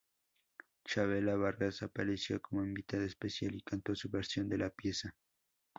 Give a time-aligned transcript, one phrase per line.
[0.83, 5.15] Chavela Vargas apareció como invitada especial, y cantó su versión de la pieza.